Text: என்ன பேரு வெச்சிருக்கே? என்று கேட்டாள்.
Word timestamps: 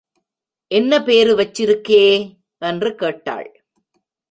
என்ன 0.67 1.03
பேரு 1.03 1.35
வெச்சிருக்கே? 1.35 2.35
என்று 2.59 2.95
கேட்டாள். 2.95 3.63